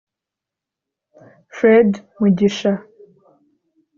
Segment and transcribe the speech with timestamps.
[1.55, 1.89] Fred
[2.19, 2.73] Mugisha